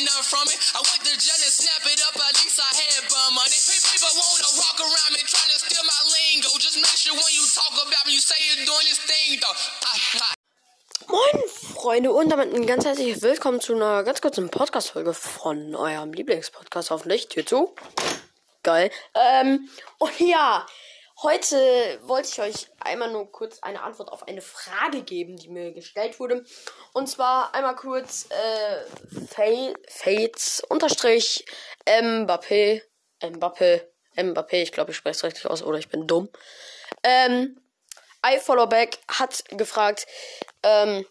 get 0.00 0.08
none 0.08 0.24
from 0.24 0.48
it. 0.48 0.56
I 0.72 0.80
went 0.80 1.02
to 1.04 1.12
jail 1.12 1.40
and 1.44 1.52
snap 1.52 1.84
it 1.84 2.00
up, 2.08 2.16
at 2.16 2.34
least 2.40 2.56
I 2.60 2.70
had 2.72 3.04
bum 3.08 3.36
money. 3.36 3.52
People 3.52 4.12
wanna 4.16 4.50
walk 4.56 4.78
around 4.80 5.12
me 5.12 5.20
trying 5.28 5.52
to 5.52 5.58
steal 5.60 5.84
my 5.84 6.00
lingo. 6.08 6.48
Just 6.58 6.76
make 6.76 6.96
sure 6.96 7.12
when 7.12 7.32
you 7.36 7.44
talk 7.52 7.72
about 7.76 8.04
me, 8.06 8.16
you 8.16 8.20
say 8.20 8.36
you're 8.40 8.64
doing 8.64 8.86
this 8.88 9.00
thing 9.04 9.40
though. 9.40 9.56
Moin 11.08 11.48
Freunde 11.48 12.12
und 12.12 12.30
damit 12.30 12.54
ein 12.54 12.66
ganz 12.66 12.84
herzliches 12.84 13.22
Willkommen 13.22 13.60
zu 13.60 13.74
einer 13.74 14.04
ganz 14.04 14.20
kurzen 14.20 14.48
Podcast-Folge 14.48 15.12
von 15.12 15.74
eurem 15.74 16.12
Lieblingspodcast 16.12 16.90
hoffentlich. 16.90 17.28
Tür 17.28 17.44
zu. 17.44 17.74
Geil. 18.62 18.90
Ähm, 19.14 19.68
und 19.98 20.20
ja, 20.20 20.66
heute 21.22 22.00
wollte 22.02 22.28
ich 22.28 22.40
euch 22.40 22.66
einmal 22.80 23.10
nur 23.12 23.30
kurz 23.30 23.58
eine 23.60 23.82
Antwort 23.82 24.10
auf 24.10 24.26
eine 24.26 24.40
Frage 24.40 25.02
geben, 25.02 25.36
die 25.36 25.48
mir 25.48 25.72
gestellt 25.72 26.18
wurde. 26.20 26.44
Und 26.92 27.08
zwar 27.08 27.54
einmal 27.54 27.76
kurz 27.76 28.28
äh, 28.30 29.26
Fa- 29.26 29.74
Fates 29.88 30.62
unterstrich 30.68 31.44
Mbappé, 31.86 32.82
Mbappé, 33.22 33.82
Mbappé, 34.16 34.62
ich 34.62 34.72
glaube 34.72 34.90
ich 34.92 34.96
spreche 34.96 35.16
es 35.16 35.24
richtig 35.24 35.46
aus 35.46 35.62
oder 35.62 35.78
ich 35.78 35.88
bin 35.88 36.06
dumm. 36.06 36.28
Ähm, 37.02 37.60
iFollowback 38.26 38.98
hat 39.08 39.44
gefragt, 39.50 40.06
ähm, 40.62 41.06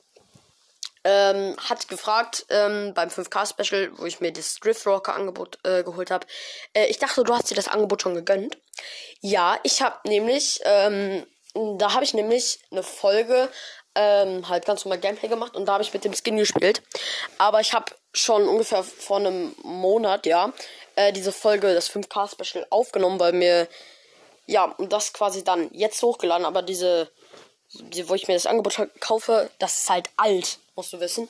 ähm, 1.09 1.55
hat 1.57 1.87
gefragt 1.87 2.45
ähm, 2.49 2.93
beim 2.93 3.09
5K-Special, 3.09 3.91
wo 3.97 4.05
ich 4.05 4.19
mir 4.19 4.31
das 4.31 4.59
Drift 4.59 4.85
Rocker 4.85 5.15
Angebot 5.15 5.57
äh, 5.63 5.83
geholt 5.83 6.11
habe. 6.11 6.27
Äh, 6.73 6.85
ich 6.85 6.99
dachte, 6.99 7.23
du 7.23 7.33
hast 7.33 7.49
dir 7.49 7.55
das 7.55 7.67
Angebot 7.67 8.03
schon 8.03 8.13
gegönnt. 8.13 8.57
Ja, 9.21 9.57
ich 9.63 9.81
habe 9.81 10.07
nämlich, 10.07 10.61
ähm, 10.65 11.25
da 11.53 11.93
habe 11.93 12.03
ich 12.03 12.13
nämlich 12.13 12.59
eine 12.69 12.83
Folge 12.83 13.49
ähm, 13.95 14.47
halt 14.47 14.65
ganz 14.65 14.85
normal 14.85 14.99
Gameplay 14.99 15.29
gemacht 15.29 15.55
und 15.55 15.65
da 15.65 15.73
habe 15.73 15.83
ich 15.83 15.93
mit 15.93 16.05
dem 16.05 16.13
Skin 16.13 16.37
gespielt. 16.37 16.83
Aber 17.39 17.59
ich 17.59 17.73
habe 17.73 17.91
schon 18.13 18.47
ungefähr 18.47 18.83
vor 18.83 19.17
einem 19.17 19.55
Monat, 19.63 20.27
ja, 20.27 20.53
äh, 20.95 21.11
diese 21.11 21.31
Folge, 21.31 21.73
das 21.73 21.89
5K-Special 21.89 22.67
aufgenommen, 22.69 23.19
weil 23.19 23.33
mir 23.33 23.67
ja, 24.45 24.65
und 24.65 24.91
das 24.91 25.13
quasi 25.13 25.43
dann 25.43 25.69
jetzt 25.73 26.01
hochgeladen, 26.01 26.45
aber 26.45 26.63
diese, 26.63 27.11
die, 27.11 27.18
wo 28.05 28.15
ich 28.15 28.27
mir 28.27 28.33
das 28.33 28.45
Angebot 28.45 28.89
kaufe, 28.99 29.49
das 29.59 29.79
ist 29.79 29.89
halt 29.89 30.09
alt, 30.17 30.59
musst 30.75 30.93
du 30.93 30.99
wissen. 30.99 31.29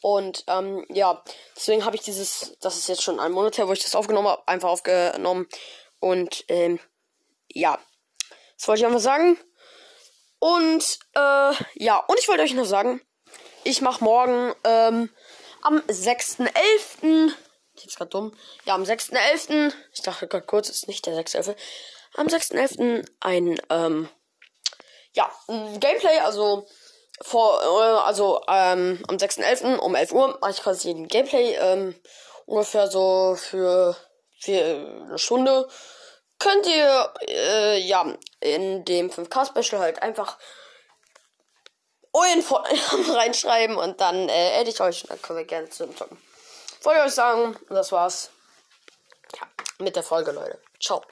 Und 0.00 0.44
ähm, 0.46 0.84
ja, 0.90 1.22
deswegen 1.56 1.84
habe 1.84 1.96
ich 1.96 2.02
dieses, 2.02 2.56
das 2.60 2.76
ist 2.76 2.88
jetzt 2.88 3.02
schon 3.02 3.20
ein 3.20 3.32
Monat 3.32 3.58
her, 3.58 3.68
wo 3.68 3.72
ich 3.72 3.82
das 3.82 3.94
aufgenommen 3.94 4.28
habe, 4.28 4.46
einfach 4.46 4.68
aufgenommen. 4.68 5.48
Und 6.00 6.44
ähm, 6.48 6.78
ja, 7.48 7.78
das 8.56 8.68
wollte 8.68 8.80
ich 8.80 8.86
einfach 8.86 9.00
sagen. 9.00 9.38
Und 10.38 10.98
äh, 11.14 11.52
ja, 11.74 11.98
und 12.06 12.18
ich 12.18 12.28
wollte 12.28 12.42
euch 12.42 12.54
noch 12.54 12.64
sagen, 12.64 13.00
ich 13.64 13.80
mache 13.80 14.04
morgen 14.04 14.54
ähm, 14.64 15.10
am 15.62 15.78
6.11. 15.80 17.32
Jetzt 17.74 17.96
gerade 17.96 18.10
dumm. 18.10 18.36
Ja, 18.64 18.74
am 18.74 18.84
6.11. 18.84 19.72
Ich 19.92 20.02
dachte 20.02 20.28
gerade 20.28 20.46
kurz, 20.46 20.68
ist 20.68 20.86
nicht 20.86 21.06
der 21.06 21.14
6.11. 21.14 21.56
Am 22.14 22.28
6.11. 22.28 23.06
ein, 23.20 23.60
ähm, 23.70 24.08
ja, 25.18 25.28
Gameplay, 25.80 26.20
also 26.20 26.66
vor, 27.22 27.60
äh, 27.60 28.06
also 28.06 28.40
ähm, 28.46 29.02
am 29.08 29.16
6.11. 29.16 29.78
um 29.78 29.96
11 29.96 30.12
Uhr 30.12 30.38
mache 30.40 30.52
ich 30.52 30.62
quasi 30.62 30.90
ein 30.90 31.08
Gameplay, 31.08 31.56
ähm, 31.56 32.00
ungefähr 32.46 32.86
so 32.86 33.34
für, 33.36 33.96
für 34.40 34.60
eine 35.08 35.18
Stunde. 35.18 35.68
Könnt 36.38 36.66
ihr, 36.68 37.12
äh, 37.28 37.78
ja, 37.80 38.16
in 38.38 38.84
dem 38.84 39.10
5K-Special 39.10 39.82
halt 39.82 40.00
einfach 40.02 40.38
euren 42.12 42.42
Vornamen 42.42 43.10
reinschreiben 43.10 43.76
und 43.76 44.00
dann 44.00 44.28
äh, 44.28 44.58
adde 44.60 44.70
ich 44.70 44.80
euch 44.80 45.02
und 45.02 45.10
dann 45.10 45.20
können 45.20 45.40
wir 45.40 45.46
gerne 45.46 45.68
zusammen 45.68 45.96
zocken. 45.96 46.22
Wollte 46.82 47.00
ich 47.00 47.06
euch 47.06 47.14
sagen, 47.14 47.58
das 47.70 47.90
war's. 47.90 48.30
Ja, 49.34 49.48
mit 49.80 49.96
der 49.96 50.04
Folge, 50.04 50.30
Leute. 50.30 50.60
Ciao. 50.80 51.02